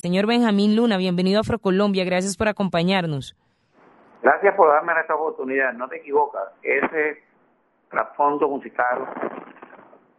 Señor 0.00 0.28
Benjamín 0.28 0.76
Luna, 0.76 0.96
bienvenido 0.96 1.38
a 1.38 1.40
Afrocolombia, 1.40 2.04
gracias 2.04 2.36
por 2.36 2.46
acompañarnos. 2.46 3.34
Gracias 4.22 4.54
por 4.54 4.68
darme 4.68 4.92
esta 5.00 5.16
oportunidad, 5.16 5.72
no 5.72 5.88
te 5.88 5.96
equivocas, 5.96 6.52
ese 6.62 7.24
trasfondo 7.90 8.48
musical 8.48 9.08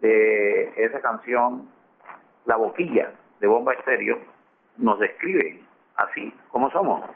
de 0.02 0.74
esa 0.76 1.00
canción, 1.00 1.70
La 2.46 2.58
Boquilla 2.58 3.14
de 3.40 3.48
Bomba 3.48 3.72
Estéreo, 3.72 4.20
nos 4.76 5.00
describe 5.00 5.62
así 5.96 6.34
como 6.52 6.70
somos, 6.72 7.10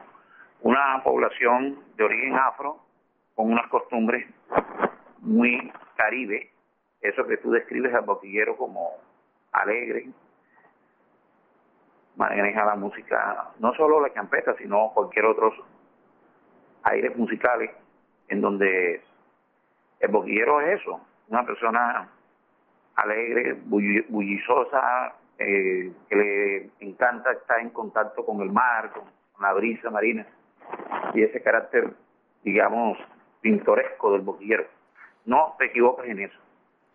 una 0.61 1.01
población 1.03 1.79
de 1.97 2.03
origen 2.05 2.33
afro, 2.35 2.77
con 3.35 3.51
unas 3.51 3.67
costumbres 3.67 4.25
muy 5.19 5.69
caribe, 5.97 6.49
eso 7.01 7.27
que 7.27 7.35
tú 7.35 7.51
describes 7.51 7.93
al 7.93 8.05
boquillero 8.05 8.55
como 8.55 8.91
alegre, 9.51 10.07
maneja 12.15 12.65
la 12.65 12.75
música, 12.75 13.51
no 13.59 13.73
solo 13.73 14.01
la 14.01 14.13
champeta, 14.13 14.55
sino 14.57 14.91
cualquier 14.93 15.25
otros 15.25 15.53
aires 16.83 17.15
musicales, 17.17 17.71
en 18.27 18.41
donde 18.41 19.01
el 19.99 20.11
boquillero 20.11 20.61
es 20.61 20.81
eso, 20.81 20.99
una 21.29 21.45
persona 21.45 22.09
alegre, 22.95 23.53
bullizosa, 23.63 25.15
eh, 25.39 25.91
que 26.09 26.15
le 26.15 26.69
encanta 26.79 27.31
estar 27.31 27.59
en 27.59 27.71
contacto 27.71 28.25
con 28.25 28.41
el 28.41 28.51
mar, 28.51 28.91
con 28.91 29.03
la 29.41 29.53
brisa 29.53 29.89
marina, 29.89 30.27
y 31.13 31.23
ese 31.23 31.41
carácter, 31.41 31.93
digamos, 32.43 32.97
pintoresco 33.41 34.13
del 34.13 34.21
boquillero. 34.21 34.65
No 35.25 35.55
te 35.57 35.65
equivoques 35.65 36.09
en 36.09 36.19
eso. 36.19 36.37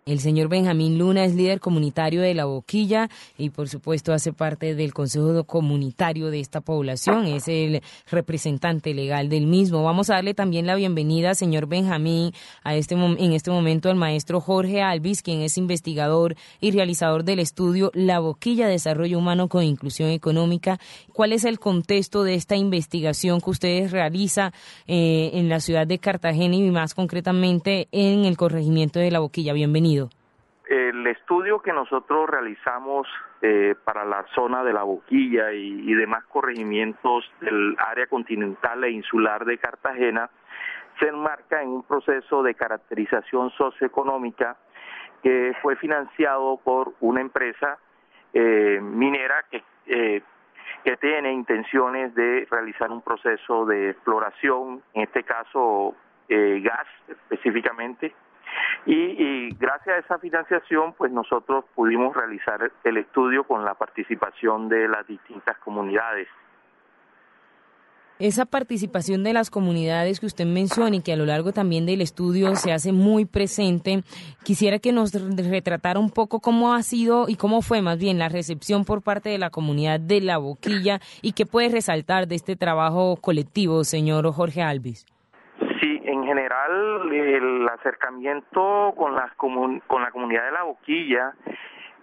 El 0.08 0.20
señor 0.20 0.48
Benjamín 0.48 0.96
Luna 0.96 1.26
es 1.26 1.34
líder 1.34 1.60
comunitario 1.60 2.22
de 2.22 2.32
La 2.32 2.46
Boquilla 2.46 3.10
y 3.36 3.50
por 3.50 3.68
supuesto 3.68 4.14
hace 4.14 4.32
parte 4.32 4.74
del 4.74 4.94
Consejo 4.94 5.44
Comunitario 5.44 6.30
de 6.30 6.40
esta 6.40 6.62
población, 6.62 7.26
es 7.26 7.46
el 7.46 7.82
representante 8.10 8.94
legal 8.94 9.28
del 9.28 9.46
mismo. 9.46 9.82
Vamos 9.82 10.08
a 10.08 10.14
darle 10.14 10.32
también 10.32 10.66
la 10.66 10.76
bienvenida, 10.76 11.34
señor 11.34 11.66
Benjamín, 11.66 12.32
a 12.64 12.74
este 12.74 12.94
en 12.94 13.32
este 13.34 13.50
momento 13.50 13.90
al 13.90 13.96
maestro 13.96 14.40
Jorge 14.40 14.80
Alvis, 14.80 15.20
quien 15.20 15.42
es 15.42 15.58
investigador 15.58 16.36
y 16.58 16.70
realizador 16.70 17.22
del 17.22 17.40
estudio 17.40 17.90
La 17.92 18.18
Boquilla, 18.18 18.66
Desarrollo 18.66 19.18
Humano 19.18 19.48
con 19.50 19.62
Inclusión 19.62 20.08
Económica. 20.08 20.80
¿Cuál 21.12 21.34
es 21.34 21.44
el 21.44 21.58
contexto 21.58 22.24
de 22.24 22.32
esta 22.32 22.56
investigación 22.56 23.42
que 23.42 23.50
ustedes 23.50 23.90
realizan 23.90 24.52
eh, 24.86 25.32
en 25.34 25.50
la 25.50 25.60
ciudad 25.60 25.86
de 25.86 25.98
Cartagena 25.98 26.56
y 26.56 26.70
más 26.70 26.94
concretamente 26.94 27.88
en 27.92 28.24
el 28.24 28.38
corregimiento 28.38 29.00
de 29.00 29.10
La 29.10 29.18
Boquilla? 29.18 29.52
Bienvenido. 29.52 29.97
El 30.68 31.06
estudio 31.06 31.62
que 31.62 31.72
nosotros 31.72 32.28
realizamos 32.28 33.08
eh, 33.40 33.74
para 33.84 34.04
la 34.04 34.26
zona 34.34 34.62
de 34.62 34.74
la 34.74 34.82
Boquilla 34.82 35.50
y, 35.50 35.94
demás 35.94 36.24
corregimientos 36.24 37.24
del 37.40 37.74
área 37.78 38.06
continental 38.06 38.84
e 38.84 38.90
insular 38.90 39.46
de 39.46 39.56
Cartagena 39.56 40.28
se 41.00 41.08
enmarca 41.08 41.62
en 41.62 41.70
un 41.70 41.84
proceso 41.84 42.42
de 42.42 42.54
caracterización 42.54 43.50
socioeconómica 43.52 44.58
que 45.22 45.56
fue 45.62 45.76
financiado 45.76 46.60
por 46.62 46.92
una 47.00 47.22
empresa 47.22 47.78
eh, 48.34 48.78
minera 48.82 49.46
que, 49.50 49.64
eh, 49.86 50.22
que 50.84 50.96
tiene 50.98 51.32
intenciones 51.32 52.14
de 52.14 52.46
realizar 52.50 52.90
un 52.90 53.00
proceso 53.00 53.64
de 53.64 53.90
exploración, 53.90 54.82
en 54.92 55.02
este 55.04 55.22
caso 55.22 55.94
gas 56.28 56.86
específicamente, 57.08 58.12
y, 58.86 59.50
gracias 59.56 59.96
a 59.96 59.98
esa 59.98 60.18
financiación, 60.18 60.94
pues 60.94 61.12
nosotros 61.12 61.64
pudimos 61.74 62.16
realizar 62.16 62.70
el 62.84 62.96
estudio 62.96 63.44
con 63.44 63.64
la 63.64 63.74
participación 63.74 64.68
de 64.68 64.88
las 64.88 65.06
distintas 65.06 65.58
comunidades. 65.58 66.28
Esa 68.18 68.46
participación 68.46 69.22
de 69.22 69.32
las 69.32 69.48
comunidades 69.48 70.18
que 70.18 70.26
usted 70.26 70.44
menciona 70.44 70.96
y 70.96 71.02
que 71.02 71.12
a 71.12 71.16
lo 71.16 71.24
largo 71.24 71.52
también 71.52 71.86
del 71.86 72.00
estudio 72.00 72.56
se 72.56 72.72
hace 72.72 72.90
muy 72.90 73.26
presente, 73.26 74.02
quisiera 74.42 74.80
que 74.80 74.90
nos 74.90 75.12
retratara 75.12 76.00
un 76.00 76.10
poco 76.10 76.40
cómo 76.40 76.74
ha 76.74 76.82
sido 76.82 77.28
y 77.28 77.36
cómo 77.36 77.62
fue 77.62 77.80
más 77.80 77.98
bien 77.98 78.18
la 78.18 78.28
recepción 78.28 78.84
por 78.84 79.02
parte 79.02 79.28
de 79.28 79.38
la 79.38 79.50
comunidad 79.50 80.00
de 80.00 80.20
La 80.20 80.38
Boquilla 80.38 81.00
y 81.22 81.32
qué 81.32 81.46
puede 81.46 81.68
resaltar 81.68 82.26
de 82.26 82.34
este 82.34 82.56
trabajo 82.56 83.18
colectivo, 83.20 83.84
señor 83.84 84.32
Jorge 84.32 84.62
Alvis 84.62 85.06
general 86.28 87.12
el 87.12 87.68
acercamiento 87.68 88.94
con, 88.96 89.14
las 89.14 89.32
con 89.34 90.02
la 90.02 90.10
comunidad 90.10 90.44
de 90.44 90.52
la 90.52 90.62
boquilla 90.62 91.34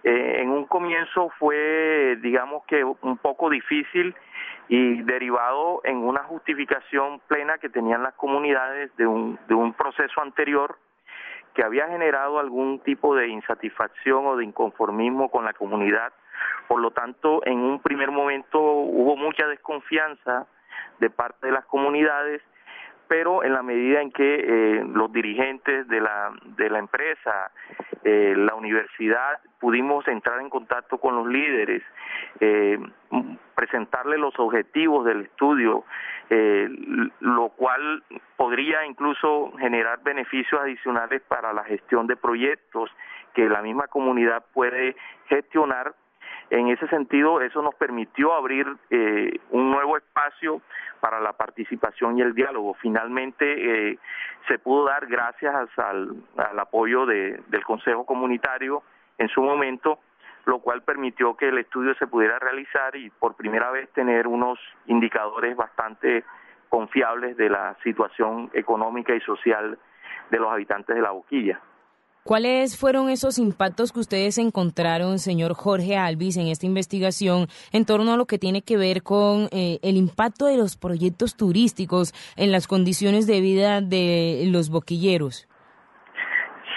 eh, 0.06 0.40
en 0.40 0.50
un 0.50 0.66
comienzo 0.66 1.30
fue, 1.36 2.16
digamos 2.22 2.64
que 2.66 2.84
un 2.84 3.18
poco 3.18 3.50
difícil 3.50 4.14
y 4.68 5.02
derivado 5.02 5.80
en 5.82 5.96
una 5.96 6.22
justificación 6.22 7.20
plena 7.26 7.58
que 7.58 7.68
tenían 7.68 8.04
las 8.04 8.14
comunidades 8.14 8.94
de 8.96 9.04
un, 9.04 9.36
de 9.48 9.54
un 9.54 9.72
proceso 9.72 10.20
anterior 10.20 10.78
que 11.54 11.64
había 11.64 11.88
generado 11.88 12.38
algún 12.38 12.78
tipo 12.84 13.16
de 13.16 13.26
insatisfacción 13.26 14.26
o 14.26 14.36
de 14.36 14.44
inconformismo 14.44 15.28
con 15.28 15.44
la 15.44 15.54
comunidad. 15.54 16.12
Por 16.68 16.80
lo 16.80 16.92
tanto, 16.92 17.44
en 17.44 17.58
un 17.58 17.80
primer 17.80 18.12
momento 18.12 18.60
hubo 18.60 19.16
mucha 19.16 19.48
desconfianza 19.48 20.46
de 21.00 21.10
parte 21.10 21.48
de 21.48 21.52
las 21.52 21.64
comunidades 21.64 22.42
pero 23.08 23.44
en 23.44 23.52
la 23.52 23.62
medida 23.62 24.00
en 24.00 24.10
que 24.10 24.34
eh, 24.34 24.84
los 24.84 25.12
dirigentes 25.12 25.86
de 25.88 26.00
la, 26.00 26.32
de 26.56 26.70
la 26.70 26.78
empresa, 26.78 27.50
eh, 28.04 28.34
la 28.36 28.54
universidad, 28.54 29.40
pudimos 29.58 30.06
entrar 30.08 30.40
en 30.40 30.50
contacto 30.50 30.98
con 30.98 31.16
los 31.16 31.26
líderes, 31.26 31.82
eh, 32.40 32.78
presentarles 33.54 34.18
los 34.18 34.38
objetivos 34.38 35.04
del 35.04 35.22
estudio, 35.22 35.84
eh, 36.28 36.68
lo 37.20 37.48
cual 37.50 38.02
podría 38.36 38.84
incluso 38.84 39.52
generar 39.58 40.02
beneficios 40.02 40.60
adicionales 40.60 41.22
para 41.22 41.52
la 41.52 41.64
gestión 41.64 42.06
de 42.06 42.16
proyectos 42.16 42.90
que 43.34 43.48
la 43.48 43.62
misma 43.62 43.86
comunidad 43.86 44.44
puede 44.52 44.96
gestionar 45.28 45.94
en 46.50 46.68
ese 46.68 46.86
sentido, 46.88 47.40
eso 47.40 47.60
nos 47.60 47.74
permitió 47.74 48.32
abrir 48.34 48.66
eh, 48.90 49.40
un 49.50 49.70
nuevo 49.70 49.96
espacio 49.96 50.62
para 51.00 51.20
la 51.20 51.32
participación 51.32 52.18
y 52.18 52.22
el 52.22 52.34
diálogo. 52.34 52.74
Finalmente 52.74 53.90
eh, 53.90 53.98
se 54.46 54.58
pudo 54.58 54.86
dar 54.86 55.06
gracias 55.06 55.54
al, 55.76 56.16
apoyo 56.58 57.04
del 57.06 57.64
Consejo 57.64 58.06
Comunitario 58.06 58.82
en 59.18 59.28
su 59.28 59.42
momento, 59.42 59.98
lo 60.44 60.60
cual 60.60 60.82
permitió 60.82 61.36
que 61.36 61.48
el 61.48 61.58
estudio 61.58 61.94
se 61.94 62.06
pudiera 62.06 62.38
realizar 62.38 62.94
y 62.94 63.10
por 63.10 63.34
primera 63.34 63.70
vez 63.70 63.90
tener 63.92 64.28
unos 64.28 64.58
indicadores 64.86 65.56
bastante 65.56 66.24
confiables 66.68 67.36
de 67.36 67.50
la 67.50 67.76
situación 67.82 68.50
económica 68.52 69.14
y 69.14 69.20
social 69.20 69.78
de 70.30 70.38
los 70.38 70.52
habitantes 70.52 70.94
de 70.94 71.02
la 71.02 71.10
boquilla. 71.10 71.60
¿Cuáles 72.26 72.76
fueron 72.76 73.08
esos 73.08 73.38
impactos 73.38 73.92
que 73.92 74.00
ustedes 74.00 74.36
encontraron, 74.38 75.20
señor 75.20 75.54
Jorge 75.54 75.96
Alvis, 75.96 76.36
en 76.36 76.48
esta 76.48 76.66
investigación 76.66 77.46
en 77.72 77.86
torno 77.86 78.12
a 78.12 78.16
lo 78.16 78.26
que 78.26 78.36
tiene 78.36 78.62
que 78.62 78.76
ver 78.76 79.04
con 79.04 79.46
eh, 79.52 79.78
el 79.84 79.96
impacto 79.96 80.46
de 80.46 80.56
los 80.56 80.76
proyectos 80.76 81.36
turísticos 81.36 82.12
en 82.36 82.50
las 82.50 82.66
condiciones 82.66 83.28
de 83.28 83.40
vida 83.40 83.80
de 83.80 84.42
los 84.50 84.70
boquilleros? 84.70 85.48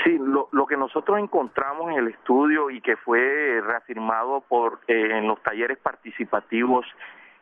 Sí, 0.03 0.19
lo, 0.19 0.67
que 0.67 0.77
nosotros 0.77 1.17
encontramos 1.17 1.89
en 1.93 1.97
el 1.97 2.09
estudio 2.09 2.69
y 2.69 2.79
que 2.81 2.95
fue 2.97 3.59
reafirmado 3.65 4.41
por 4.41 4.81
eh, 4.87 5.17
en 5.17 5.27
los 5.27 5.41
talleres 5.41 5.79
participativos 5.79 6.85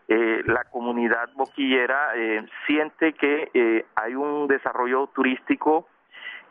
eh, 0.08 0.44
la 0.46 0.64
comunidad 0.72 1.30
boquillera 1.36 2.14
siente 2.66 3.12
que 3.12 3.84
hay 3.96 4.16
un 4.16 4.48
desarrollo 4.48 5.08
turístico 5.08 5.88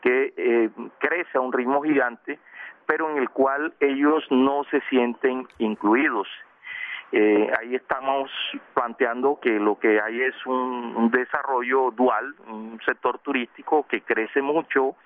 que 0.03 0.34
eh, 0.37 0.71
crece 0.99 1.39
a 1.39 1.41
un 1.41 1.53
ritmo 1.53 1.83
gigante, 1.83 2.39
pero 2.87 3.11
en 3.11 3.19
el 3.19 3.31
cual 3.31 3.75
ellos 3.81 4.25
no 4.31 4.65
se 4.71 4.81
sienten 4.89 5.47
incluidos. 5.59 6.29
Eh, 7.12 7.51
ahí 7.61 7.75
estamos 7.75 8.31
planteando 8.75 9.39
que 9.41 9.60
lo 9.60 9.78
que 9.78 10.01
hay 10.01 10.22
es 10.22 10.34
un, 10.47 11.10
desarrollo 11.10 11.93
dual, 11.93 12.34
un 12.48 12.81
sector 12.84 13.19
turístico 13.21 13.87
que 13.87 14.03
crece 14.03 14.43
mucho, 14.43 14.97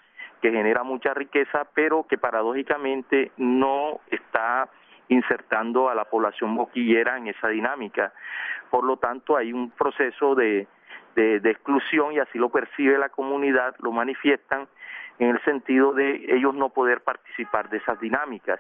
que 0.41 0.51
genera 0.51 0.83
mucha 0.83 1.13
riqueza, 1.13 1.67
pero 1.75 2.07
que 2.07 2.17
paradójicamente 2.17 3.33
no 3.37 4.01
está 4.11 4.69
insertando 5.09 5.91
a 5.91 5.95
la 5.95 6.05
población 6.05 6.57
boquillera 6.57 7.19
en 7.19 7.29
esa 7.29 7.49
dinámica. 7.49 8.13
Por 8.71 8.85
lo 8.85 8.97
tanto, 8.97 9.37
hay 9.37 9.53
un 9.53 9.71
proceso 9.71 10.35
de, 10.35 10.67
de, 11.15 11.51
exclusión 11.51 12.13
y 12.13 12.19
así 12.19 12.39
lo 12.39 12.49
percibe 12.49 12.97
la 12.97 13.09
comunidad, 13.11 13.75
lo 13.81 13.93
manifiestan 13.93 14.69
en 15.21 15.29
el 15.31 15.41
sentido 15.45 15.93
de 15.93 16.25
ellos 16.35 16.55
no 16.55 16.71
poder 16.71 17.03
participar 17.03 17.69
de 17.69 17.77
esas 17.77 18.01
dinámicas. 18.01 18.59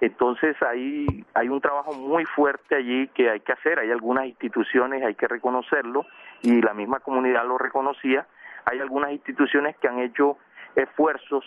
Entonces 0.00 0.56
hay, 0.62 1.24
hay 1.34 1.48
un 1.48 1.60
trabajo 1.60 1.92
muy 1.92 2.24
fuerte 2.24 2.76
allí 2.76 3.08
que 3.08 3.28
hay 3.28 3.40
que 3.40 3.52
hacer, 3.52 3.80
hay 3.80 3.90
algunas 3.90 4.26
instituciones, 4.26 5.04
hay 5.04 5.16
que 5.16 5.26
reconocerlo, 5.26 6.06
y 6.42 6.62
la 6.62 6.72
misma 6.72 7.00
comunidad 7.00 7.44
lo 7.46 7.58
reconocía, 7.58 8.26
hay 8.64 8.78
algunas 8.80 9.10
instituciones 9.10 9.76
que 9.78 9.88
han 9.88 9.98
hecho 9.98 10.38
esfuerzos 10.76 11.44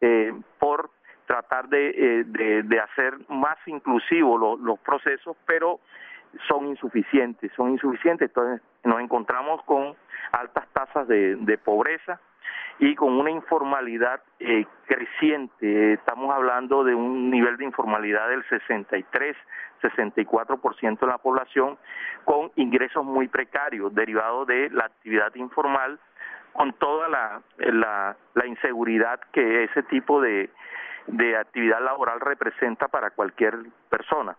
eh, 0.00 0.34
por 0.58 0.90
tratar 1.26 1.68
de, 1.68 1.90
eh, 1.90 2.62
de, 2.64 2.80
hacer 2.80 3.14
más 3.28 3.56
inclusivos 3.66 4.60
los 4.60 4.78
procesos, 4.80 5.36
pero 5.46 5.78
son 6.48 6.66
insuficientes, 6.66 7.52
son 7.56 7.70
insuficientes. 7.70 8.28
Entonces 8.28 8.60
nos 8.84 9.00
encontramos 9.00 9.62
con 9.62 9.94
altas 10.32 10.66
tasas 10.72 11.06
de, 11.08 11.58
pobreza 11.64 12.20
y 12.82 12.96
con 12.96 13.12
una 13.12 13.30
informalidad 13.30 14.20
eh, 14.40 14.66
creciente. 14.86 15.92
Estamos 15.92 16.34
hablando 16.34 16.82
de 16.82 16.96
un 16.96 17.30
nivel 17.30 17.56
de 17.56 17.64
informalidad 17.64 18.28
del 18.28 18.42
63, 18.48 19.36
64% 19.80 20.98
de 20.98 21.06
la 21.06 21.18
población 21.18 21.78
con 22.24 22.50
ingresos 22.56 23.04
muy 23.04 23.28
precarios 23.28 23.94
derivados 23.94 24.48
de 24.48 24.68
la 24.70 24.86
actividad 24.86 25.32
informal 25.36 26.00
con 26.54 26.72
toda 26.72 27.08
la, 27.08 28.16
inseguridad 28.44 29.20
que 29.32 29.62
ese 29.62 29.84
tipo 29.84 30.20
de 30.20 30.50
actividad 31.38 31.80
laboral 31.84 32.18
representa 32.18 32.88
para 32.88 33.10
cualquier 33.10 33.58
persona. 33.90 34.36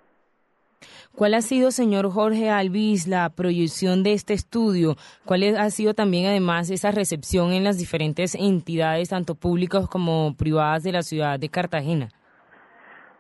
¿Cuál 1.15 1.33
ha 1.33 1.41
sido, 1.41 1.71
señor 1.71 2.09
Jorge 2.09 2.50
Alvis, 2.50 3.07
la 3.07 3.30
proyección 3.30 4.03
de 4.03 4.13
este 4.13 4.33
estudio? 4.33 4.95
¿Cuál 5.25 5.56
ha 5.57 5.69
sido 5.69 5.94
también, 5.94 6.27
además, 6.27 6.69
esa 6.69 6.91
recepción 6.91 7.51
en 7.53 7.63
las 7.63 7.77
diferentes 7.77 8.35
entidades, 8.35 9.09
tanto 9.09 9.35
públicas 9.35 9.88
como 9.88 10.35
privadas 10.38 10.83
de 10.83 10.91
la 10.91 11.01
ciudad 11.01 11.39
de 11.39 11.50
Cartagena? 11.50 12.09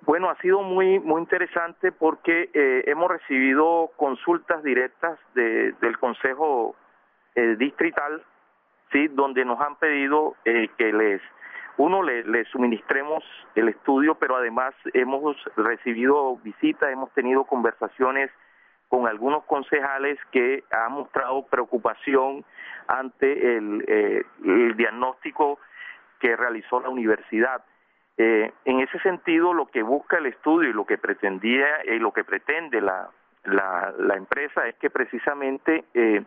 Bueno, 0.05 0.29
ha 0.29 0.35
sido 0.41 0.61
muy 0.61 0.99
muy 0.99 1.21
interesante 1.21 1.93
porque 1.93 2.49
eh, 2.53 2.83
hemos 2.87 3.09
recibido 3.09 3.91
consultas 3.95 4.61
directas 4.61 5.17
del 5.33 5.97
Consejo 5.97 6.75
eh, 7.35 7.55
Distrital, 7.57 8.21
sí, 8.91 9.07
donde 9.07 9.45
nos 9.45 9.61
han 9.61 9.77
pedido 9.77 10.35
eh, 10.43 10.67
que 10.77 10.91
les 10.91 11.21
uno 11.77 12.03
le, 12.03 12.45
suministremos 12.45 13.23
el 13.55 13.69
estudio, 13.69 14.15
pero 14.15 14.35
además 14.35 14.73
hemos 14.93 15.35
recibido 15.55 16.37
visitas, 16.37 16.91
hemos 16.91 17.11
tenido 17.13 17.45
conversaciones 17.45 18.29
con 18.89 19.07
algunos 19.07 19.43
concejales 19.45 20.19
que 20.31 20.63
han 20.69 20.91
mostrado 20.91 21.47
preocupación 21.47 22.45
ante 22.87 23.57
el, 23.57 23.83
eh, 23.87 24.23
diagnóstico 24.75 25.57
que 26.19 26.35
realizó 26.35 26.79
la 26.79 26.89
universidad. 26.89 27.63
Eh, 28.17 28.51
en 28.65 28.79
ese 28.79 28.99
sentido, 28.99 29.53
lo 29.53 29.65
que 29.65 29.81
busca 29.81 30.17
el 30.17 30.27
estudio 30.27 30.69
y 30.69 30.73
lo 30.73 30.85
que 30.85 30.99
pretendía 30.99 31.83
y 31.85 31.97
lo 31.97 32.11
que 32.11 32.23
pretende 32.23 32.81
la, 32.81 33.09
la, 33.45 34.15
empresa 34.15 34.67
es 34.67 34.75
que 34.75 34.89
precisamente 34.89 35.85
eh, 35.93 36.23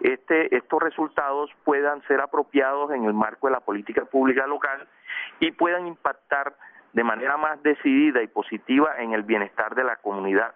este, 0.00 0.54
estos 0.56 0.82
resultados 0.82 1.50
puedan 1.64 2.02
ser 2.06 2.20
apropiados 2.20 2.90
en 2.92 3.04
el 3.04 3.14
marco 3.14 3.46
de 3.46 3.54
la 3.54 3.60
política 3.60 4.04
pública 4.04 4.46
local 4.46 4.86
y 5.40 5.52
puedan 5.52 5.86
impactar 5.86 6.54
de 6.92 7.04
manera 7.04 7.36
más 7.36 7.62
decidida 7.62 8.22
y 8.22 8.28
positiva 8.28 8.90
en 8.98 9.12
el 9.12 9.22
bienestar 9.22 9.74
de 9.74 9.84
la 9.84 9.96
comunidad. 9.96 10.54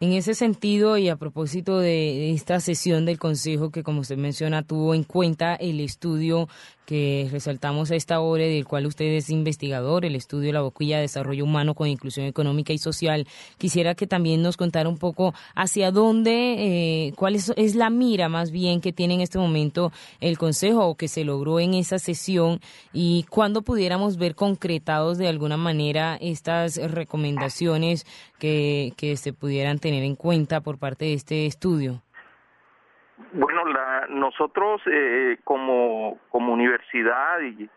En 0.00 0.12
ese 0.12 0.34
sentido, 0.34 0.96
y 0.96 1.08
a 1.08 1.16
propósito 1.16 1.80
de 1.80 2.30
esta 2.32 2.60
sesión 2.60 3.04
del 3.04 3.18
Consejo 3.18 3.72
que, 3.72 3.82
como 3.82 4.00
usted 4.00 4.16
menciona, 4.16 4.62
tuvo 4.62 4.94
en 4.94 5.02
cuenta 5.02 5.56
el 5.56 5.80
estudio 5.80 6.46
que 6.88 7.28
resaltamos 7.30 7.90
esta 7.90 8.18
hora, 8.20 8.44
del 8.44 8.64
cual 8.64 8.86
usted 8.86 9.04
es 9.04 9.28
investigador, 9.28 10.06
el 10.06 10.14
estudio 10.14 10.54
la 10.54 10.62
boquilla 10.62 10.96
de 10.96 11.02
desarrollo 11.02 11.44
humano 11.44 11.74
con 11.74 11.86
inclusión 11.86 12.24
económica 12.24 12.72
y 12.72 12.78
social. 12.78 13.26
Quisiera 13.58 13.94
que 13.94 14.06
también 14.06 14.40
nos 14.40 14.56
contara 14.56 14.88
un 14.88 14.96
poco 14.96 15.34
hacia 15.54 15.90
dónde, 15.90 16.54
eh, 16.56 17.12
cuál 17.14 17.34
es, 17.34 17.52
es, 17.56 17.74
la 17.74 17.90
mira 17.90 18.30
más 18.30 18.50
bien 18.52 18.80
que 18.80 18.94
tiene 18.94 19.12
en 19.12 19.20
este 19.20 19.38
momento 19.38 19.92
el 20.20 20.38
Consejo 20.38 20.86
o 20.86 20.94
que 20.94 21.08
se 21.08 21.24
logró 21.24 21.60
en 21.60 21.74
esa 21.74 21.98
sesión 21.98 22.58
y 22.94 23.26
cuándo 23.28 23.60
pudiéramos 23.60 24.16
ver 24.16 24.34
concretados 24.34 25.18
de 25.18 25.28
alguna 25.28 25.58
manera 25.58 26.16
estas 26.22 26.76
recomendaciones 26.90 28.06
que, 28.38 28.94
que 28.96 29.18
se 29.18 29.34
pudieran 29.34 29.78
tener 29.78 30.04
en 30.04 30.16
cuenta 30.16 30.62
por 30.62 30.78
parte 30.78 31.04
de 31.04 31.12
este 31.12 31.44
estudio. 31.44 32.00
Bueno, 33.32 33.66
la, 33.66 33.97
nosotros 34.08 34.80
eh, 34.86 35.38
como, 35.44 36.18
como 36.30 36.52
universidad 36.52 37.40
y, 37.40 37.68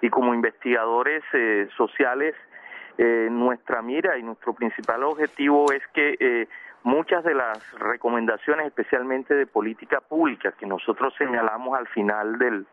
y 0.00 0.10
como 0.10 0.34
investigadores 0.34 1.22
eh, 1.32 1.68
sociales, 1.76 2.34
eh, 2.98 3.28
nuestra 3.30 3.80
mira 3.82 4.18
y 4.18 4.22
nuestro 4.22 4.52
principal 4.52 5.04
objetivo 5.04 5.72
es 5.72 5.82
que 5.94 6.16
eh, 6.20 6.48
muchas 6.82 7.24
de 7.24 7.34
las 7.34 7.78
recomendaciones, 7.78 8.66
especialmente 8.66 9.34
de 9.34 9.46
política 9.46 10.00
pública, 10.00 10.52
que 10.52 10.66
nosotros 10.66 11.14
señalamos 11.16 11.78
al 11.78 11.88
final 11.88 12.38
del, 12.38 12.66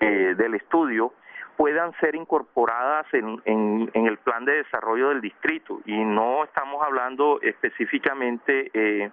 eh, 0.00 0.34
del 0.36 0.54
estudio, 0.54 1.12
puedan 1.56 1.92
ser 1.98 2.14
incorporadas 2.14 3.06
en, 3.12 3.42
en, 3.44 3.90
en, 3.92 4.06
el 4.06 4.18
plan 4.18 4.44
de 4.44 4.58
desarrollo 4.58 5.08
del 5.08 5.20
distrito. 5.20 5.80
Y 5.86 6.04
no 6.04 6.44
estamos 6.44 6.80
hablando 6.84 7.40
específicamente 7.42 8.70
eh, 8.72 9.10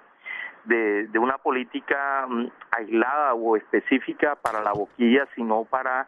de, 0.66 1.08
de 1.08 1.20
una 1.20 1.38
política 1.38 2.26
mm, 2.28 2.48
aislada 2.72 3.34
o 3.34 3.56
específica 3.58 4.36
para 4.36 4.62
la 4.62 4.74
boquilla, 4.74 5.28
sino 5.36 5.66
para 5.66 6.08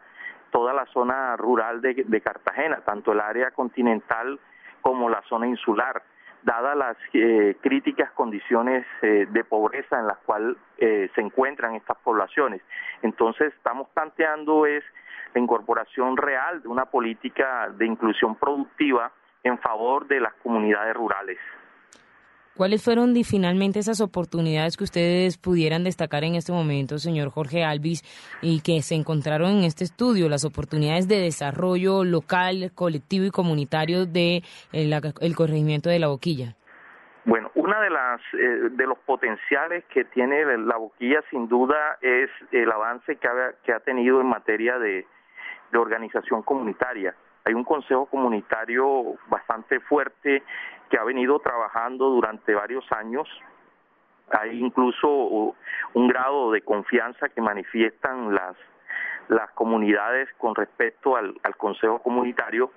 toda 0.50 0.72
la 0.72 0.86
zona 0.86 1.36
rural 1.36 1.80
de, 1.80 2.20
Cartagena, 2.20 2.80
tanto 2.84 3.12
el 3.12 3.20
área 3.20 3.50
continental 3.50 4.38
como 4.80 5.08
la 5.08 5.22
zona 5.28 5.46
insular, 5.46 6.02
dadas 6.42 6.76
las 6.76 6.96
eh, 7.12 7.56
críticas 7.60 8.10
condiciones 8.12 8.86
eh, 9.02 9.26
de 9.30 9.44
pobreza 9.44 9.98
en 9.98 10.06
las 10.06 10.18
cuales 10.18 10.56
eh, 10.78 11.10
se 11.14 11.20
encuentran 11.20 11.74
estas 11.74 11.98
poblaciones. 11.98 12.62
Entonces, 13.02 13.52
estamos 13.54 13.88
planteando 13.90 14.66
es 14.66 14.84
la 15.34 15.40
incorporación 15.40 16.16
real 16.16 16.62
de 16.62 16.68
una 16.68 16.86
política 16.86 17.68
de 17.76 17.86
inclusión 17.86 18.36
productiva 18.36 19.12
en 19.42 19.58
favor 19.58 20.06
de 20.06 20.20
las 20.20 20.32
comunidades 20.34 20.94
rurales. 20.94 21.38
¿Cuáles 22.58 22.84
fueron 22.84 23.14
finalmente 23.22 23.78
esas 23.78 24.00
oportunidades 24.00 24.76
que 24.76 24.82
ustedes 24.82 25.38
pudieran 25.38 25.84
destacar 25.84 26.24
en 26.24 26.34
este 26.34 26.50
momento, 26.50 26.98
señor 26.98 27.30
Jorge 27.30 27.62
Alvis, 27.62 28.02
y 28.42 28.62
que 28.62 28.82
se 28.82 28.96
encontraron 28.96 29.58
en 29.58 29.62
este 29.62 29.84
estudio, 29.84 30.28
las 30.28 30.44
oportunidades 30.44 31.06
de 31.06 31.20
desarrollo 31.20 32.02
local, 32.02 32.72
colectivo 32.74 33.26
y 33.26 33.30
comunitario 33.30 34.06
de 34.06 34.42
el, 34.72 34.92
eh, 34.92 35.00
el 35.20 35.36
corregimiento 35.36 35.88
de 35.88 36.00
la 36.00 36.08
boquilla? 36.08 36.56
Bueno, 37.26 37.52
una 37.54 37.80
de 37.80 37.90
las 37.90 38.20
eh, 38.32 38.70
de 38.72 38.86
los 38.88 38.98
potenciales 39.06 39.84
que 39.94 40.04
tiene 40.06 40.44
la 40.58 40.78
boquilla 40.78 41.22
sin 41.30 41.46
duda 41.46 41.98
es 42.00 42.28
el 42.50 42.72
avance 42.72 43.14
que 43.14 43.28
ha, 43.28 43.52
que 43.62 43.72
ha 43.72 43.78
tenido 43.78 44.20
en 44.20 44.26
materia 44.26 44.80
de, 44.80 45.06
de 45.70 45.78
organización 45.78 46.42
comunitaria. 46.42 47.14
Hay 47.44 47.54
un 47.54 47.64
consejo 47.64 48.06
comunitario 48.06 49.16
bastante 49.28 49.80
fuerte 49.80 50.42
que 50.90 50.98
ha 50.98 51.04
venido 51.04 51.38
trabajando 51.40 52.10
durante 52.10 52.54
varios 52.54 52.84
años. 52.92 53.28
Hay 54.30 54.58
incluso 54.60 55.08
un 55.08 56.08
grado 56.08 56.52
de 56.52 56.60
confianza 56.62 57.28
que 57.28 57.40
manifiestan 57.40 58.34
las, 58.34 58.56
comunidades 59.54 60.28
con 60.38 60.54
respecto 60.54 61.16
al, 61.16 61.34
al 61.42 61.56
Consejo 61.56 61.98
Comunitario. 61.98 62.70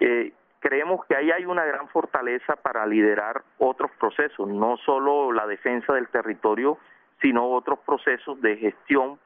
Eh, 0.00 0.32
creemos 0.58 1.04
que 1.06 1.14
ahí 1.14 1.30
hay 1.30 1.44
una 1.44 1.64
gran 1.64 1.88
fortaleza 1.88 2.56
para 2.56 2.86
liderar 2.86 3.42
otros 3.58 3.90
procesos, 4.00 4.48
no 4.48 4.76
solo 4.78 5.30
la 5.30 5.46
defensa 5.46 5.92
del 5.92 6.08
territorio, 6.08 6.78
sino 7.20 7.50
otros 7.50 7.78
procesos 7.80 8.40
de 8.40 8.56
gestión 8.56 9.18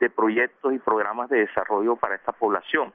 de 0.00 0.10
proyectos 0.10 0.72
y 0.72 0.78
programas 0.78 1.28
de 1.28 1.40
desarrollo 1.46 1.96
para 1.96 2.16
esta 2.16 2.32
población. 2.32 2.92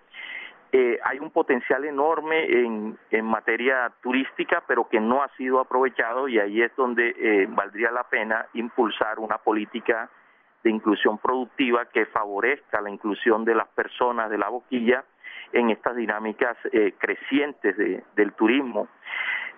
Eh, 0.77 0.99
hay 1.05 1.19
un 1.19 1.31
potencial 1.31 1.85
enorme 1.85 2.43
en, 2.43 2.97
en, 3.09 3.23
materia 3.23 3.89
turística, 4.01 4.61
pero 4.67 4.89
que 4.89 4.99
no 4.99 5.23
ha 5.23 5.29
sido 5.37 5.61
aprovechado 5.61 6.27
y 6.27 6.37
ahí 6.37 6.61
es 6.61 6.75
donde 6.75 7.15
eh, 7.17 7.47
valdría 7.47 7.91
la 7.91 8.03
pena 8.03 8.47
impulsar 8.55 9.19
una 9.19 9.37
política 9.37 10.09
de 10.65 10.71
inclusión 10.71 11.17
productiva 11.17 11.85
que 11.85 12.05
favorezca 12.07 12.81
la 12.81 12.89
inclusión 12.89 13.45
de 13.45 13.55
las 13.55 13.69
personas 13.69 14.29
de 14.29 14.37
la 14.37 14.49
boquilla 14.49 15.05
en 15.53 15.69
estas 15.69 15.95
dinámicas 15.95 16.57
eh, 16.73 16.93
crecientes 16.97 17.77
de, 17.77 18.03
del 18.17 18.33
turismo. 18.33 18.89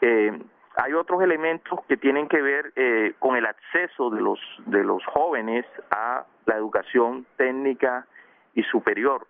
Eh, 0.01 0.39
hay 0.75 0.93
otros 0.93 1.23
elementos 1.23 1.79
que 1.87 1.97
tienen 1.97 2.27
que 2.27 2.43
ver 2.43 3.15
con 3.17 3.35
el 3.35 3.47
acceso 3.47 4.11
de 4.11 4.21
los, 4.21 4.39
de 4.67 4.83
los 4.83 5.03
jóvenes 5.07 5.65
a 5.89 6.27
la 6.45 6.55
educación 6.55 7.25
técnica 7.37 8.05
y 8.53 8.61
superior. 8.61 9.25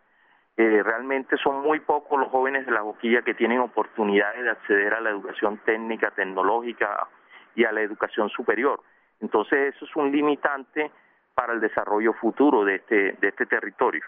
Eh, 0.57 0.81
realmente 0.83 1.37
son 1.37 1.61
muy 1.61 1.79
pocos 1.81 2.19
los 2.19 2.29
jóvenes 2.29 2.65
de 2.65 2.71
la 2.71 2.81
boquilla 2.81 3.21
que 3.21 3.35
tienen 3.35 3.59
oportunidades 3.59 4.43
de 4.43 4.49
acceder 4.49 4.91
a 4.95 5.01
la 5.01 5.11
educación 5.11 5.59
técnica, 5.59 6.09
tecnológica 6.11 7.07
y 7.53 7.63
a 7.63 7.71
la 7.71 7.81
educación 7.81 8.29
superior. 8.29 8.81
Entonces 9.21 9.75
eso 9.75 9.85
es 9.85 9.95
un 9.95 10.11
limitante 10.11 10.91
para 11.35 11.53
el 11.53 11.59
desarrollo 11.59 12.13
futuro 12.13 12.65
de 12.65 12.75
este, 12.75 13.11
de 13.21 13.27
este 13.27 13.45
territorio. 13.45 14.03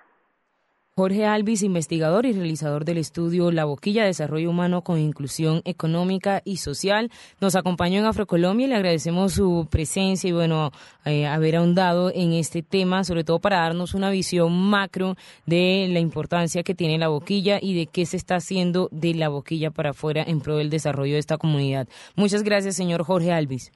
Jorge 1.00 1.26
Alvis, 1.26 1.64
investigador 1.64 2.26
y 2.26 2.34
realizador 2.34 2.84
del 2.84 2.98
estudio 2.98 3.52
La 3.52 3.64
Boquilla, 3.64 4.04
Desarrollo 4.04 4.50
Humano 4.50 4.82
con 4.82 4.98
Inclusión 4.98 5.62
Económica 5.64 6.42
y 6.44 6.58
Social, 6.58 7.10
nos 7.40 7.56
acompañó 7.56 8.00
en 8.00 8.06
Afrocolombia 8.06 8.66
y 8.66 8.70
le 8.70 8.76
agradecemos 8.76 9.32
su 9.32 9.66
presencia 9.72 10.30
y 10.30 10.34
bueno, 10.34 10.72
eh, 11.06 11.26
haber 11.26 11.56
ahondado 11.56 12.12
en 12.14 12.34
este 12.34 12.64
tema, 12.64 13.06
sobre 13.06 13.24
todo 13.24 13.40
para 13.40 13.62
darnos 13.62 13.94
una 13.94 14.10
visión 14.10 14.52
macro 14.52 15.16
de 15.46 15.88
la 15.90 16.00
importancia 16.00 16.64
que 16.64 16.76
tiene 16.76 16.98
la 16.98 17.08
boquilla 17.08 17.60
y 17.62 17.80
de 17.80 17.88
qué 17.88 18.06
se 18.06 18.18
está 18.18 18.36
haciendo 18.36 18.90
de 18.92 19.14
la 19.14 19.30
boquilla 19.30 19.72
para 19.72 19.92
afuera 19.92 20.22
en 20.28 20.42
pro 20.42 20.58
del 20.58 20.70
desarrollo 20.70 21.14
de 21.14 21.20
esta 21.20 21.38
comunidad. 21.38 21.88
Muchas 22.18 22.44
gracias, 22.44 22.76
señor 22.76 23.06
Jorge 23.06 23.32
Alvis. 23.32 23.72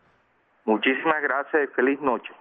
Muchísimas 0.65 1.24
gracias 1.24 1.70
y 1.70 1.74
feliz 1.74 2.01
noche. 2.01 2.34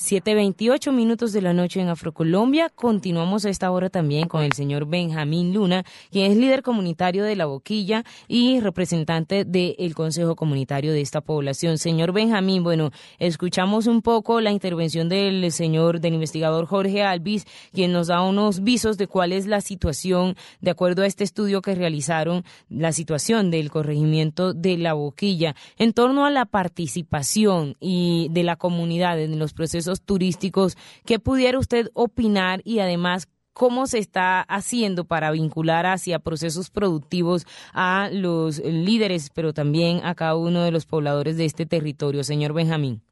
7.28 0.00 0.92
minutos 0.92 1.32
de 1.32 1.42
la 1.42 1.52
noche 1.52 1.80
en 1.80 1.88
Afrocolombia. 1.88 2.70
Continuamos 2.72 3.44
a 3.44 3.50
esta 3.50 3.68
hora 3.72 3.90
también 3.90 4.28
con 4.28 4.44
el 4.44 4.52
señor 4.52 4.86
Benjamín 4.86 5.52
Luna, 5.52 5.84
quien 6.12 6.30
es 6.30 6.38
líder 6.38 6.62
comunitario 6.62 7.24
de 7.24 7.34
La 7.34 7.46
Boquilla 7.46 8.04
y 8.28 8.60
representante 8.60 9.44
del 9.44 9.96
Consejo 9.96 10.36
Comunitario 10.36 10.92
de 10.92 11.00
esta 11.00 11.20
población. 11.20 11.78
Señor 11.78 12.12
Benjamín, 12.12 12.62
bueno, 12.62 12.92
escuchamos 13.18 13.88
un 13.88 14.00
poco 14.00 14.40
la 14.40 14.52
intervención 14.52 15.08
del 15.08 15.50
señor, 15.50 15.98
del 15.98 16.14
investigador 16.14 16.66
Jorge 16.66 17.02
Alvis, 17.02 17.44
quien 17.72 17.90
nos 17.90 18.06
da 18.06 18.22
unos 18.22 18.62
visos 18.62 18.98
de 18.98 19.08
cuál 19.08 19.32
es 19.32 19.48
la 19.48 19.60
situación, 19.60 20.36
de 20.60 20.70
acuerdo 20.70 21.02
a 21.02 21.06
este 21.06 21.24
estudio 21.24 21.60
que 21.60 21.74
realizaron, 21.74 22.44
la 22.68 22.92
situación 22.92 23.50
del 23.50 23.68
corregimiento 23.68 24.54
de 24.54 24.78
La 24.78 24.92
Boquilla 24.92 25.56
en 25.76 25.92
torno 25.92 26.24
a 26.24 26.30
la 26.30 26.44
participación 26.44 27.76
y 27.80 28.28
de 28.30 28.44
la 28.44 28.54
comunidad 28.54 29.20
en 29.20 29.40
los 29.40 29.54
procesos 29.54 29.87
turísticos. 29.96 30.76
¿Qué 31.06 31.18
pudiera 31.18 31.58
usted 31.58 31.88
opinar 31.94 32.60
y 32.64 32.80
además 32.80 33.28
cómo 33.58 33.86
se 33.86 33.98
está 33.98 34.42
haciendo 34.42 35.04
para 35.04 35.32
vincular 35.32 35.84
hacia 35.84 36.20
procesos 36.20 36.70
productivos 36.70 37.44
a 37.74 38.08
los 38.12 38.60
líderes, 38.60 39.30
pero 39.34 39.52
también 39.52 40.00
a 40.04 40.14
cada 40.14 40.36
uno 40.36 40.62
de 40.62 40.70
los 40.70 40.86
pobladores 40.86 41.36
de 41.36 41.44
este 41.44 41.66
territorio, 41.66 42.22
señor 42.22 42.54
Benjamín? 42.54 43.02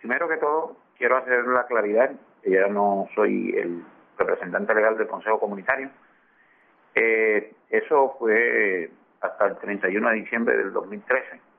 Primero 0.00 0.26
que 0.26 0.38
todo, 0.38 0.76
quiero 0.96 1.18
hacer 1.18 1.44
la 1.46 1.66
claridad, 1.66 2.12
ya 2.44 2.66
no 2.68 3.08
soy 3.14 3.54
el 3.56 3.84
representante 4.18 4.74
legal 4.74 4.96
del 4.96 5.06
Consejo 5.06 5.38
Comunitario. 5.38 5.90
Eh, 6.94 7.54
eso 7.68 8.16
fue 8.18 8.90
hasta 9.20 9.46
el 9.46 9.58
31 9.58 10.08
de 10.08 10.14
diciembre 10.16 10.56
del 10.56 10.72
2013 10.72 11.51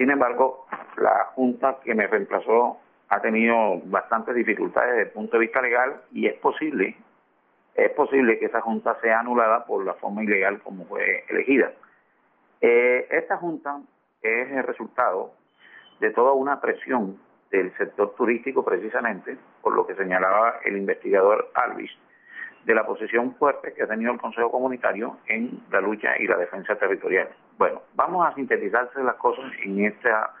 sin 0.00 0.10
embargo, 0.10 0.64
la 0.96 1.26
Junta 1.34 1.76
que 1.84 1.94
me 1.94 2.06
reemplazó 2.06 2.78
ha 3.10 3.20
tenido 3.20 3.82
bastantes 3.84 4.34
dificultades 4.34 4.92
desde 4.92 5.02
el 5.02 5.10
punto 5.10 5.32
de 5.36 5.40
vista 5.40 5.60
legal 5.60 6.00
y 6.10 6.26
es 6.26 6.38
posible, 6.38 6.96
es 7.74 7.90
posible 7.90 8.38
que 8.38 8.46
esa 8.46 8.62
Junta 8.62 8.96
sea 9.02 9.20
anulada 9.20 9.66
por 9.66 9.84
la 9.84 9.92
forma 9.92 10.24
ilegal 10.24 10.62
como 10.62 10.86
fue 10.86 11.26
elegida. 11.28 11.72
Eh, 12.62 13.08
esta 13.10 13.36
Junta 13.36 13.78
es 14.22 14.50
el 14.50 14.62
resultado 14.62 15.32
de 16.00 16.10
toda 16.12 16.32
una 16.32 16.62
presión 16.62 17.18
del 17.50 17.70
sector 17.76 18.14
turístico 18.14 18.64
precisamente, 18.64 19.36
por 19.60 19.74
lo 19.74 19.86
que 19.86 19.96
señalaba 19.96 20.60
el 20.64 20.78
investigador 20.78 21.50
Alvis, 21.52 21.90
de 22.64 22.74
la 22.74 22.86
posición 22.86 23.34
fuerte 23.36 23.72
que 23.72 23.82
ha 23.82 23.86
tenido 23.86 24.12
el 24.12 24.18
Consejo 24.18 24.50
Comunitario 24.50 25.18
en 25.26 25.62
la 25.70 25.80
lucha 25.80 26.18
y 26.18 26.26
la 26.26 26.36
defensa 26.36 26.76
territorial. 26.76 27.28
Bueno, 27.58 27.82
vamos 27.94 28.26
a 28.26 28.34
sintetizarse 28.34 29.02
las 29.02 29.16
cosas 29.16 29.50
en 29.62 29.84
esta, 29.84 30.34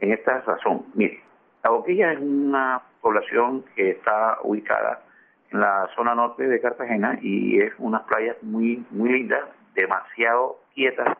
en 0.00 0.12
esta 0.12 0.40
razón. 0.40 0.86
Mire, 0.94 1.22
la 1.62 1.70
Boquilla 1.70 2.12
es 2.12 2.20
una 2.20 2.82
población 3.00 3.64
que 3.74 3.90
está 3.90 4.38
ubicada 4.42 5.02
en 5.50 5.60
la 5.60 5.88
zona 5.94 6.14
norte 6.14 6.48
de 6.48 6.60
Cartagena 6.60 7.18
y 7.20 7.60
es 7.60 7.72
unas 7.78 8.02
playas 8.02 8.36
muy, 8.42 8.84
muy 8.90 9.12
lindas, 9.12 9.44
demasiado 9.74 10.58
quietas 10.74 11.16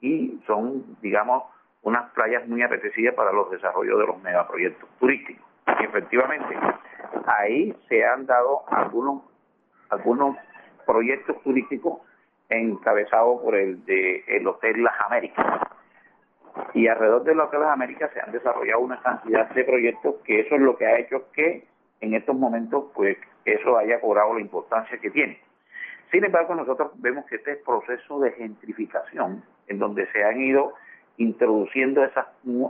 y 0.00 0.40
son, 0.46 0.96
digamos, 1.00 1.44
unas 1.82 2.10
playas 2.12 2.46
muy 2.48 2.62
apetecidas 2.62 3.14
para 3.14 3.32
los 3.32 3.50
desarrollos 3.50 3.98
de 3.98 4.06
los 4.06 4.22
megaproyectos 4.22 4.88
turísticos. 4.98 5.46
Y 5.80 5.84
efectivamente, 5.84 6.58
ahí 7.26 7.74
se 7.88 8.04
han 8.04 8.26
dado 8.26 8.62
algunos 8.68 9.22
algunos 9.90 10.36
proyectos 10.86 11.42
turísticos 11.42 12.00
encabezados 12.48 13.42
por 13.42 13.54
el 13.56 13.84
de 13.84 14.24
el 14.28 14.46
Hotel 14.46 14.82
Las 14.82 14.94
Américas. 15.06 15.44
Y 16.74 16.86
alrededor 16.88 17.24
del 17.24 17.40
Hotel 17.40 17.60
Las 17.60 17.72
Américas 17.72 18.10
se 18.12 18.20
han 18.20 18.32
desarrollado 18.32 18.80
una 18.80 19.00
cantidad 19.02 19.48
de 19.50 19.64
proyectos 19.64 20.16
que 20.24 20.40
eso 20.40 20.54
es 20.54 20.60
lo 20.60 20.76
que 20.76 20.86
ha 20.86 20.98
hecho 20.98 21.30
que 21.32 21.66
en 22.00 22.14
estos 22.14 22.36
momentos 22.36 22.86
pues 22.94 23.16
eso 23.44 23.76
haya 23.76 24.00
cobrado 24.00 24.34
la 24.34 24.40
importancia 24.40 24.98
que 24.98 25.10
tiene. 25.10 25.40
Sin 26.10 26.24
embargo, 26.24 26.54
nosotros 26.54 26.92
vemos 26.96 27.26
que 27.26 27.36
este 27.36 27.56
proceso 27.56 28.20
de 28.20 28.32
gentrificación, 28.32 29.42
en 29.66 29.78
donde 29.78 30.06
se 30.12 30.24
han 30.24 30.40
ido 30.40 30.74
introduciendo 31.16 32.04
esas, 32.04 32.26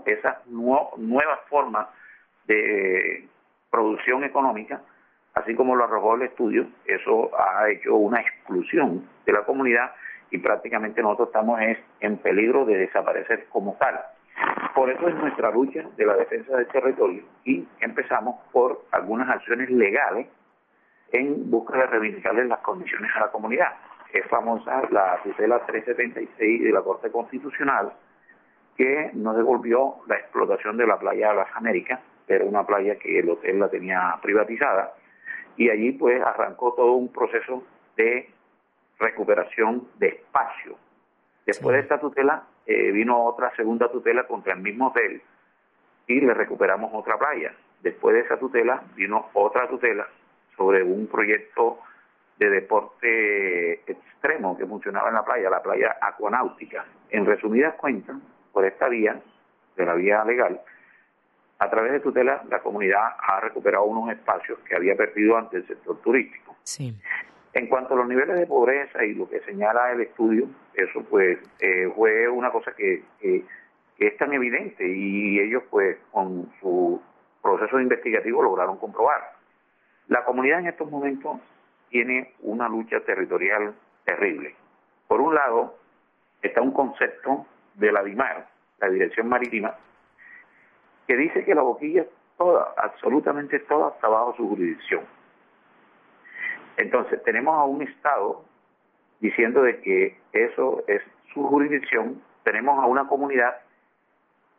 esas 0.06 0.46
nuevas 0.46 1.40
formas 1.48 1.88
de 2.46 3.28
producción 3.70 4.24
económica, 4.24 4.80
así 5.36 5.54
como 5.54 5.76
lo 5.76 5.84
arrojó 5.84 6.16
el 6.16 6.22
estudio, 6.22 6.66
eso 6.86 7.30
ha 7.38 7.68
hecho 7.70 7.94
una 7.94 8.20
exclusión 8.20 9.08
de 9.24 9.32
la 9.32 9.44
comunidad 9.44 9.92
y 10.30 10.38
prácticamente 10.38 11.02
nosotros 11.02 11.28
estamos 11.28 11.60
en 12.00 12.16
peligro 12.18 12.64
de 12.64 12.78
desaparecer 12.78 13.46
como 13.50 13.76
tal. 13.78 14.00
Por 14.74 14.90
eso 14.90 15.08
es 15.08 15.14
nuestra 15.14 15.50
lucha 15.50 15.84
de 15.96 16.06
la 16.06 16.16
defensa 16.16 16.56
del 16.56 16.66
territorio 16.68 17.22
y 17.44 17.66
empezamos 17.80 18.36
por 18.50 18.84
algunas 18.90 19.28
acciones 19.28 19.70
legales 19.70 20.26
en 21.12 21.50
busca 21.50 21.78
de 21.78 21.86
reivindicarles 21.86 22.46
las 22.46 22.60
condiciones 22.60 23.10
a 23.14 23.20
la 23.20 23.30
comunidad. 23.30 23.72
Es 24.12 24.26
famosa 24.26 24.82
la 24.90 25.20
tutela 25.22 25.64
376 25.66 26.64
de 26.64 26.72
la 26.72 26.82
Corte 26.82 27.10
Constitucional 27.10 27.92
que 28.76 29.10
nos 29.14 29.36
devolvió 29.36 29.96
la 30.06 30.16
explotación 30.16 30.76
de 30.76 30.86
la 30.86 30.98
playa 30.98 31.30
de 31.30 31.36
las 31.36 31.48
Américas, 31.54 32.00
pero 32.26 32.46
una 32.46 32.66
playa 32.66 32.96
que 32.96 33.18
el 33.18 33.30
hotel 33.30 33.58
la 33.58 33.68
tenía 33.68 34.18
privatizada 34.20 34.92
y 35.56 35.70
allí 35.70 35.92
pues 35.92 36.22
arrancó 36.22 36.74
todo 36.74 36.92
un 36.92 37.12
proceso 37.12 37.62
de 37.96 38.30
recuperación 38.98 39.88
de 39.98 40.08
espacio. 40.08 40.76
Después 41.44 41.74
de 41.76 41.82
esta 41.82 42.00
tutela 42.00 42.44
eh, 42.66 42.90
vino 42.90 43.24
otra 43.24 43.54
segunda 43.54 43.90
tutela 43.90 44.26
contra 44.26 44.54
el 44.54 44.60
mismo 44.60 44.88
hotel 44.88 45.22
y 46.06 46.20
le 46.20 46.34
recuperamos 46.34 46.90
otra 46.94 47.18
playa. 47.18 47.54
Después 47.82 48.14
de 48.14 48.20
esa 48.22 48.38
tutela 48.38 48.82
vino 48.94 49.28
otra 49.34 49.68
tutela 49.68 50.06
sobre 50.56 50.82
un 50.82 51.06
proyecto 51.06 51.78
de 52.38 52.50
deporte 52.50 53.72
extremo 53.90 54.56
que 54.56 54.66
funcionaba 54.66 55.08
en 55.08 55.14
la 55.14 55.24
playa, 55.24 55.50
la 55.50 55.62
playa 55.62 55.96
acuanáutica. 56.00 56.84
En 57.10 57.24
resumidas 57.24 57.74
cuentas, 57.74 58.16
por 58.52 58.64
esta 58.64 58.88
vía, 58.88 59.20
de 59.76 59.86
la 59.86 59.94
vía 59.94 60.24
legal, 60.24 60.60
a 61.58 61.70
través 61.70 61.92
de 61.92 62.00
tutela, 62.00 62.42
la 62.50 62.60
comunidad 62.60 63.16
ha 63.18 63.40
recuperado 63.40 63.84
unos 63.84 64.10
espacios 64.10 64.58
que 64.60 64.76
había 64.76 64.94
perdido 64.94 65.36
ante 65.36 65.58
el 65.58 65.66
sector 65.66 65.98
turístico. 66.02 66.54
Sí. 66.62 66.94
En 67.54 67.68
cuanto 67.68 67.94
a 67.94 67.96
los 67.96 68.08
niveles 68.08 68.38
de 68.38 68.46
pobreza 68.46 69.02
y 69.02 69.14
lo 69.14 69.28
que 69.28 69.40
señala 69.40 69.92
el 69.92 70.02
estudio, 70.02 70.46
eso 70.74 71.02
pues 71.08 71.38
eh, 71.60 71.90
fue 71.96 72.28
una 72.28 72.50
cosa 72.50 72.72
que, 72.72 73.02
es 73.98 74.16
tan 74.18 74.34
evidente 74.34 74.86
y 74.86 75.40
ellos 75.40 75.62
pues 75.70 75.96
con 76.10 76.52
su 76.60 77.00
proceso 77.40 77.80
investigativo 77.80 78.42
lograron 78.42 78.76
comprobar. 78.76 79.32
La 80.08 80.22
comunidad 80.26 80.60
en 80.60 80.66
estos 80.66 80.90
momentos 80.90 81.38
tiene 81.88 82.34
una 82.42 82.68
lucha 82.68 83.00
territorial 83.00 83.74
terrible. 84.04 84.54
Por 85.08 85.22
un 85.22 85.34
lado 85.34 85.78
está 86.42 86.60
un 86.60 86.72
concepto 86.72 87.46
de 87.74 87.90
la 87.90 88.02
DIMAR, 88.02 88.46
la 88.80 88.90
Dirección 88.90 89.28
Marítima, 89.28 89.74
que 91.06 91.16
dice 91.16 91.44
que 91.44 91.54
la 91.54 91.62
boquilla 91.62 92.04
toda, 92.36 92.74
absolutamente 92.76 93.58
toda, 93.60 93.90
está 93.90 94.08
bajo 94.08 94.34
su 94.36 94.48
jurisdicción. 94.48 95.04
Entonces, 96.76 97.22
tenemos 97.22 97.54
a 97.54 97.64
un 97.64 97.82
Estado 97.82 98.44
diciendo 99.20 99.62
de 99.62 99.80
que 99.80 100.18
eso 100.32 100.84
es 100.86 101.02
su 101.32 101.42
jurisdicción, 101.44 102.22
tenemos 102.44 102.78
a 102.82 102.86
una 102.86 103.08
comunidad 103.08 103.56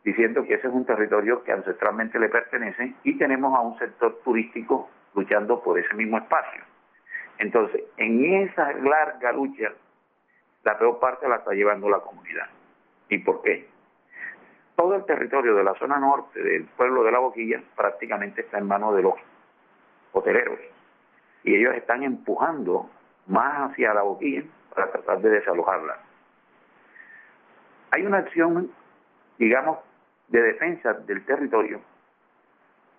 diciendo 0.04 0.44
que 0.44 0.54
ese 0.54 0.68
es 0.68 0.72
un 0.72 0.84
territorio 0.84 1.42
que 1.44 1.52
ancestralmente 1.52 2.18
le 2.18 2.28
pertenece 2.28 2.94
y 3.04 3.18
tenemos 3.18 3.56
a 3.56 3.60
un 3.60 3.78
sector 3.78 4.20
turístico 4.24 4.88
luchando 5.14 5.62
por 5.62 5.78
ese 5.78 5.94
mismo 5.94 6.18
espacio. 6.18 6.62
Entonces, 7.38 7.82
en 7.96 8.42
esa 8.42 8.72
larga 8.72 9.32
lucha, 9.32 9.72
la 10.64 10.78
peor 10.78 10.98
parte 10.98 11.28
la 11.28 11.36
está 11.36 11.52
llevando 11.52 11.88
la 11.88 12.00
comunidad. 12.00 12.46
¿Y 13.08 13.18
por 13.18 13.42
qué? 13.42 13.68
Todo 14.78 14.94
el 14.94 15.04
territorio 15.06 15.56
de 15.56 15.64
la 15.64 15.74
zona 15.74 15.98
norte 15.98 16.40
del 16.40 16.64
pueblo 16.66 17.02
de 17.02 17.10
La 17.10 17.18
Boquilla 17.18 17.60
prácticamente 17.74 18.42
está 18.42 18.58
en 18.58 18.68
manos 18.68 18.94
de 18.94 19.02
los 19.02 19.14
hoteleros. 20.12 20.60
Y 21.42 21.56
ellos 21.56 21.74
están 21.74 22.04
empujando 22.04 22.88
más 23.26 23.72
hacia 23.72 23.92
La 23.92 24.02
Boquilla 24.02 24.44
para 24.72 24.92
tratar 24.92 25.20
de 25.20 25.30
desalojarla. 25.30 25.98
Hay 27.90 28.06
una 28.06 28.18
acción, 28.18 28.70
digamos, 29.36 29.80
de 30.28 30.42
defensa 30.42 30.92
del 30.92 31.24
territorio 31.24 31.80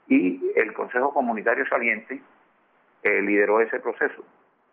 y 0.10 0.52
el 0.56 0.74
Consejo 0.74 1.14
Comunitario 1.14 1.66
Saliente 1.68 2.22
eh, 3.04 3.22
lideró 3.22 3.62
ese 3.62 3.80
proceso. 3.80 4.26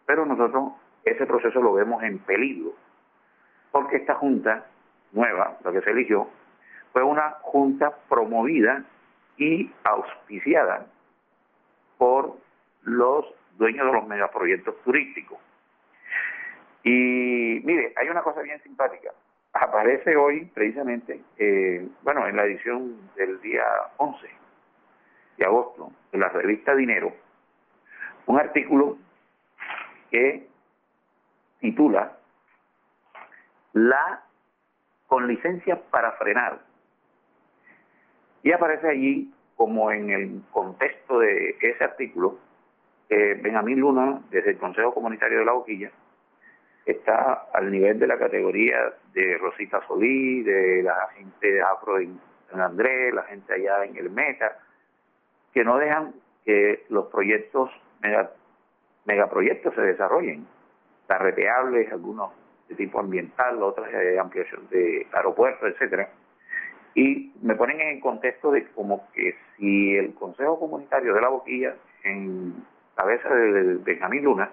Pero 0.07 0.27
nosotros 0.27 0.73
ese 1.05 1.25
proceso 1.25 1.61
lo 1.61 1.73
vemos 1.73 2.03
en 2.03 2.19
peligro, 2.19 2.73
porque 3.71 3.99
esta 3.99 4.15
junta 4.15 4.67
nueva, 5.13 5.57
la 5.63 5.71
que 5.71 5.83
se 5.83 5.91
eligió, 5.91 6.29
fue 6.97 7.03
una 7.03 7.33
junta 7.43 7.95
promovida 8.09 8.83
y 9.37 9.71
auspiciada 9.85 10.87
por 11.99 12.39
los 12.85 13.27
dueños 13.59 13.85
de 13.85 13.93
los 13.93 14.09
megaproyectos 14.09 14.83
turísticos. 14.83 15.39
Y 16.85 17.61
mire, 17.65 17.93
hay 17.97 18.09
una 18.09 18.23
cosa 18.23 18.41
bien 18.41 18.63
simpática. 18.63 19.11
aparece 19.53 20.17
hoy 20.17 20.47
precisamente, 20.55 21.21
eh, 21.37 21.87
bueno, 22.01 22.27
en 22.29 22.35
la 22.35 22.47
edición 22.47 22.97
del 23.15 23.43
día 23.43 23.67
11 23.99 24.27
de 25.37 25.45
agosto, 25.45 25.93
en 26.13 26.21
la 26.21 26.31
revista 26.31 26.75
Dinero, 26.75 27.13
un 28.25 28.41
artículo 28.41 28.97
que 30.11 30.49
titula 31.61 32.17
La 33.75 34.23
con 35.09 35.29
licencia 35.29 35.79
para 35.91 36.13
frenar. 36.13 36.65
Y 38.47 38.53
aparece 38.53 38.89
allí, 38.89 39.35
como 39.57 39.91
en 39.91 40.09
el 40.09 40.41
contexto 40.53 41.19
de 41.19 41.57
ese 41.61 41.83
artículo, 41.83 42.39
que 43.09 43.35
Benjamín 43.43 43.81
Luna, 43.81 44.23
desde 44.31 44.51
el 44.51 44.59
Consejo 44.59 44.95
Comunitario 44.95 45.41
de 45.41 45.45
la 45.45 45.51
Boquilla, 45.51 45.91
está 46.85 47.49
al 47.53 47.73
nivel 47.73 47.99
de 47.99 48.07
la 48.07 48.17
categoría 48.17 48.95
de 49.13 49.37
Rosita 49.39 49.85
Solí, 49.89 50.45
de 50.45 50.85
la 50.85 51.09
gente 51.17 51.55
de 51.55 51.61
Afro 51.61 51.99
en 51.99 52.21
San 52.49 52.61
Andrés, 52.61 53.13
la 53.15 53.25
gente 53.25 53.53
allá 53.53 53.85
en 53.85 53.97
el 53.97 54.11
Meta, 54.11 54.57
que 55.53 55.65
no 55.65 55.77
dejan 55.79 56.15
que 56.45 56.85
los 56.89 57.07
proyectos, 57.07 57.69
mega, 58.01 58.31
megaproyectos 59.07 59.75
se 59.75 59.81
desarrollen, 59.81 60.47
carreteables, 61.09 61.91
algunos 61.91 62.31
de 62.69 62.77
tipo 62.77 63.01
ambiental, 63.01 63.61
otras 63.61 63.91
de 63.91 64.21
ampliación 64.21 64.69
de 64.71 65.05
aeropuertos, 65.13 65.69
etcétera. 65.69 66.11
Y 66.97 67.31
me 67.43 67.55
ponen 67.55 67.79
en 67.79 67.89
el 67.97 68.01
contexto 68.01 68.51
de 68.51 68.67
como 68.69 69.07
que 69.13 69.37
si 69.57 69.95
el 69.97 70.15
Consejo 70.15 70.59
Comunitario 70.59 71.13
de 71.13 71.21
la 71.21 71.29
Boquilla, 71.29 71.75
en 72.03 72.55
cabeza 72.95 73.29
de 73.29 73.75
Benjamín 73.75 74.25
Luna, 74.25 74.51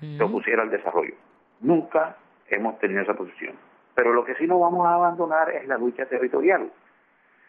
se 0.00 0.20
opusiera 0.20 0.62
al 0.62 0.70
desarrollo. 0.70 1.14
Nunca 1.60 2.16
hemos 2.48 2.80
tenido 2.80 3.02
esa 3.02 3.14
posición. 3.14 3.54
Pero 3.94 4.12
lo 4.12 4.24
que 4.24 4.34
sí 4.34 4.46
no 4.48 4.58
vamos 4.58 4.84
a 4.84 4.94
abandonar 4.94 5.50
es 5.50 5.68
la 5.68 5.78
lucha 5.78 6.04
territorial 6.06 6.68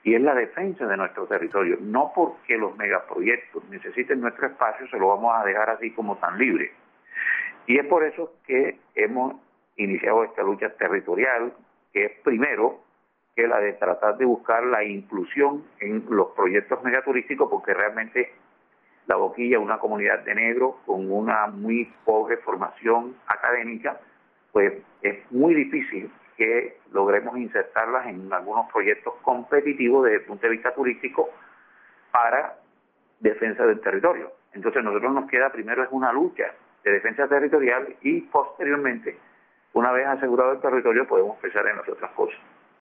y 0.03 0.13
es 0.13 0.21
la 0.21 0.35
defensa 0.35 0.85
de 0.85 0.95
nuestro 0.95 1.25
territorio. 1.25 1.77
No 1.81 2.11
porque 2.13 2.55
los 2.55 2.77
megaproyectos 2.77 3.67
necesiten 3.69 4.21
nuestro 4.21 4.45
espacio, 4.45 4.87
se 4.89 4.99
lo 4.99 5.07
vamos 5.07 5.33
a 5.35 5.43
dejar 5.43 5.71
así 5.71 5.89
como 5.89 6.17
tan 6.17 6.37
libre. 6.37 6.71
Y 7.65 7.79
es 7.79 7.85
por 7.87 8.03
eso 8.03 8.33
que 8.45 8.77
hemos 8.93 9.37
iniciado 9.75 10.23
esta 10.23 10.43
lucha 10.43 10.69
territorial, 10.77 11.51
que 11.91 12.05
es 12.05 12.11
primero 12.23 12.84
que 13.35 13.47
la 13.47 13.59
de 13.59 13.73
tratar 13.73 14.17
de 14.17 14.25
buscar 14.25 14.63
la 14.63 14.83
inclusión 14.83 15.65
en 15.79 16.05
los 16.09 16.29
proyectos 16.29 16.81
megaturísticos, 16.83 17.49
porque 17.49 17.73
realmente 17.73 18.31
la 19.07 19.17
Boquilla, 19.17 19.59
una 19.59 19.77
comunidad 19.77 20.19
de 20.19 20.33
negros 20.33 20.75
con 20.85 21.11
una 21.11 21.47
muy 21.47 21.91
pobre 22.05 22.37
formación 22.37 23.15
académica, 23.27 23.99
pues 24.51 24.73
es 25.01 25.31
muy 25.31 25.53
difícil 25.53 26.09
que 26.37 26.77
logremos 26.91 27.37
insertarlas 27.37 28.07
en 28.07 28.31
algunos 28.31 28.71
proyectos 28.71 29.13
competitivos 29.21 30.05
desde 30.05 30.17
el 30.17 30.23
punto 30.23 30.47
de 30.47 30.53
vista 30.53 30.73
turístico 30.73 31.29
para 32.11 32.57
defensa 33.19 33.65
del 33.65 33.81
territorio. 33.81 34.31
Entonces 34.53 34.83
nosotros 34.83 35.13
nos 35.13 35.29
queda 35.29 35.51
primero 35.51 35.83
es 35.83 35.89
una 35.91 36.11
lucha 36.13 36.53
de 36.83 36.91
defensa 36.91 37.27
territorial 37.27 37.95
y 38.01 38.21
posteriormente, 38.21 39.17
una 39.73 39.91
vez 39.91 40.07
asegurado 40.07 40.53
el 40.53 40.61
territorio, 40.61 41.05
podemos 41.07 41.37
pensar 41.39 41.67
en 41.67 41.77
las 41.77 41.89
otras 41.89 42.11
cosas. 42.11 42.39